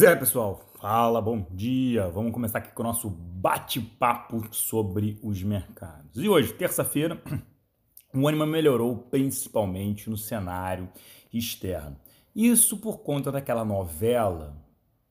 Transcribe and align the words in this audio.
Pois 0.00 0.10
é, 0.10 0.16
pessoal. 0.16 0.62
Fala, 0.80 1.20
bom 1.20 1.46
dia. 1.50 2.08
Vamos 2.08 2.32
começar 2.32 2.56
aqui 2.56 2.72
com 2.72 2.82
o 2.82 2.86
nosso 2.86 3.10
bate-papo 3.10 4.48
sobre 4.50 5.20
os 5.22 5.42
mercados. 5.42 6.16
E 6.16 6.26
hoje, 6.26 6.54
terça-feira, 6.54 7.22
o 8.14 8.26
ânimo 8.26 8.46
melhorou 8.46 8.96
principalmente 8.96 10.08
no 10.08 10.16
cenário 10.16 10.88
externo. 11.30 12.00
Isso 12.34 12.78
por 12.78 13.00
conta 13.00 13.30
daquela 13.30 13.62
novela, 13.62 14.56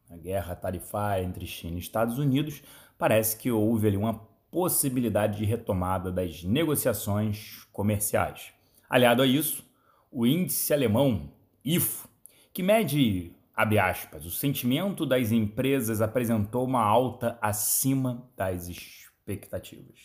a 0.10 0.18
guerra 0.18 0.56
tarifária 0.56 1.24
entre 1.24 1.46
China 1.46 1.76
e 1.76 1.82
Estados 1.82 2.18
Unidos. 2.18 2.64
Parece 2.98 3.38
que 3.38 3.52
houve 3.52 3.90
ali 3.90 3.96
uma 3.96 4.16
possibilidade 4.50 5.38
de 5.38 5.46
retomada 5.46 6.12
das 6.12 6.44
negociações 6.44 7.64
comerciais. 7.72 8.54
Aliado 8.90 9.22
a 9.22 9.28
isso, 9.28 9.64
o 10.12 10.26
índice 10.26 10.74
alemão 10.74 11.32
IFO, 11.64 12.10
que 12.52 12.64
mede 12.64 13.36
aspas, 13.80 14.26
o 14.26 14.32
sentimento 14.32 15.06
das 15.06 15.32
empresas 15.32 16.02
apresentou 16.02 16.66
uma 16.66 16.82
alta 16.82 17.38
acima 17.42 18.30
das 18.36 18.68
expectativas. 18.68 20.00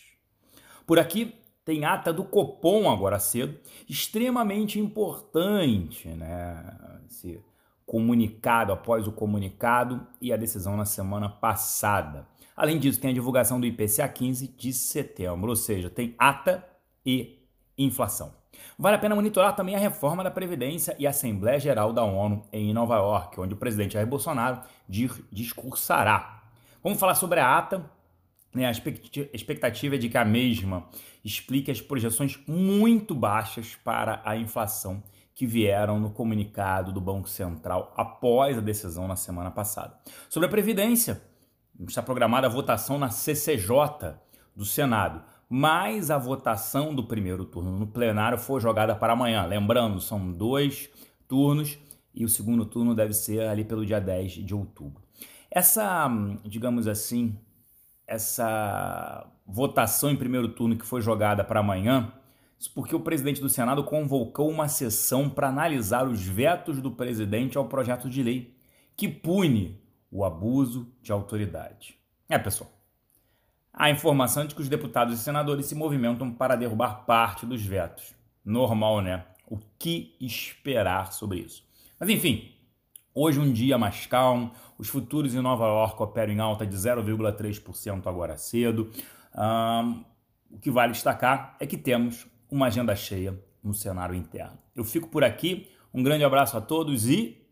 Por 0.85 0.99
aqui 0.99 1.35
tem 1.63 1.83
ata 1.85 2.13
do 2.13 2.23
Copom 2.23 2.89
agora 2.89 3.17
cedo, 3.17 3.59
extremamente 3.89 4.79
importante, 4.79 6.07
né? 6.09 7.01
Esse 7.09 7.43
comunicado 7.85 8.71
após 8.71 9.07
o 9.07 9.11
comunicado 9.11 10.05
e 10.19 10.33
a 10.33 10.37
decisão 10.37 10.75
na 10.75 10.85
semana 10.85 11.29
passada. 11.29 12.27
Além 12.55 12.79
disso, 12.79 12.99
tem 12.99 13.11
a 13.11 13.13
divulgação 13.13 13.59
do 13.59 13.65
IPCA 13.65 14.07
15 14.07 14.47
de 14.49 14.73
setembro, 14.73 15.49
ou 15.49 15.55
seja, 15.55 15.89
tem 15.89 16.15
ata 16.17 16.65
e 17.05 17.44
inflação. 17.77 18.33
Vale 18.77 18.95
a 18.95 18.99
pena 18.99 19.15
monitorar 19.15 19.55
também 19.55 19.75
a 19.75 19.79
reforma 19.79 20.23
da 20.23 20.31
Previdência 20.31 20.95
e 20.99 21.07
a 21.07 21.11
Assembleia 21.11 21.59
Geral 21.59 21.93
da 21.93 22.03
ONU 22.03 22.45
em 22.51 22.73
Nova 22.73 22.95
York, 22.97 23.39
onde 23.39 23.53
o 23.53 23.57
presidente 23.57 23.93
Jair 23.93 24.07
Bolsonaro 24.07 24.61
discursará. 25.31 26.43
Vamos 26.83 26.99
falar 26.99 27.15
sobre 27.15 27.39
a 27.39 27.57
ata. 27.57 27.89
Né? 28.53 28.65
A 28.65 28.71
expectativa 29.33 29.95
é 29.95 29.97
de 29.97 30.09
que 30.09 30.17
a 30.17 30.25
mesma 30.25 30.87
explique 31.23 31.71
as 31.71 31.81
projeções 31.81 32.39
muito 32.47 33.15
baixas 33.15 33.75
para 33.75 34.21
a 34.23 34.37
inflação 34.37 35.03
que 35.33 35.45
vieram 35.45 35.99
no 35.99 36.11
comunicado 36.11 36.93
do 36.93 37.01
Banco 37.01 37.27
Central 37.27 37.93
após 37.97 38.57
a 38.57 38.61
decisão 38.61 39.07
na 39.07 39.17
semana 39.17 39.51
passada. 39.51 39.97
Sobre 40.29 40.47
a 40.47 40.51
Previdência, 40.51 41.21
está 41.85 42.01
programada 42.01 42.47
a 42.47 42.49
votação 42.49 42.97
na 42.97 43.09
CCJ 43.09 44.15
do 44.55 44.63
Senado 44.63 45.21
mas 45.49 46.09
a 46.09 46.17
votação 46.17 46.93
do 46.93 47.03
primeiro 47.03 47.45
turno 47.45 47.77
no 47.77 47.87
plenário 47.87 48.37
foi 48.37 48.59
jogada 48.59 48.95
para 48.95 49.13
amanhã. 49.13 49.45
Lembrando, 49.45 50.01
são 50.01 50.31
dois 50.31 50.89
turnos 51.27 51.77
e 52.13 52.23
o 52.25 52.29
segundo 52.29 52.65
turno 52.65 52.95
deve 52.95 53.13
ser 53.13 53.41
ali 53.41 53.63
pelo 53.63 53.85
dia 53.85 53.99
10 53.99 54.33
de 54.33 54.55
outubro. 54.55 55.03
Essa, 55.51 56.09
digamos 56.43 56.87
assim, 56.87 57.37
essa 58.07 59.25
votação 59.45 60.09
em 60.09 60.15
primeiro 60.15 60.49
turno 60.49 60.77
que 60.77 60.85
foi 60.85 61.01
jogada 61.01 61.43
para 61.43 61.59
amanhã, 61.59 62.11
isso 62.57 62.71
porque 62.73 62.95
o 62.95 62.99
presidente 62.99 63.41
do 63.41 63.49
Senado 63.49 63.83
convocou 63.83 64.49
uma 64.49 64.67
sessão 64.67 65.29
para 65.29 65.49
analisar 65.49 66.07
os 66.07 66.25
vetos 66.25 66.81
do 66.81 66.91
presidente 66.91 67.57
ao 67.57 67.67
projeto 67.67 68.09
de 68.09 68.23
lei 68.23 68.55
que 68.95 69.07
pune 69.07 69.79
o 70.09 70.23
abuso 70.23 70.91
de 71.01 71.11
autoridade. 71.11 71.99
É, 72.29 72.39
pessoal, 72.39 72.71
a 73.77 73.89
informação 73.89 74.45
de 74.45 74.55
que 74.55 74.61
os 74.61 74.69
deputados 74.69 75.19
e 75.19 75.21
senadores 75.21 75.65
se 75.65 75.75
movimentam 75.75 76.31
para 76.31 76.55
derrubar 76.55 77.05
parte 77.05 77.45
dos 77.45 77.61
vetos. 77.61 78.15
Normal, 78.43 79.01
né? 79.01 79.25
O 79.47 79.59
que 79.77 80.15
esperar 80.19 81.11
sobre 81.11 81.39
isso? 81.39 81.63
Mas 81.99 82.07
enfim, 82.09 82.53
hoje 83.13 83.37
um 83.37 83.51
dia 83.51 83.77
mais 83.77 84.05
calmo, 84.05 84.53
os 84.77 84.87
futuros 84.87 85.35
em 85.35 85.41
Nova 85.41 85.65
York 85.65 86.01
operam 86.01 86.31
em 86.31 86.39
alta 86.39 86.65
de 86.65 86.75
0,3% 86.75 88.07
agora 88.07 88.37
cedo. 88.37 88.89
Um, 89.35 90.05
o 90.49 90.57
que 90.57 90.71
vale 90.71 90.93
destacar 90.93 91.57
é 91.59 91.67
que 91.67 91.77
temos 91.77 92.25
uma 92.49 92.67
agenda 92.67 92.95
cheia 92.95 93.37
no 93.61 93.73
cenário 93.73 94.15
interno. 94.15 94.57
Eu 94.73 94.85
fico 94.85 95.09
por 95.09 95.23
aqui, 95.23 95.69
um 95.93 96.01
grande 96.01 96.23
abraço 96.23 96.55
a 96.57 96.61
todos 96.61 97.09
e 97.09 97.44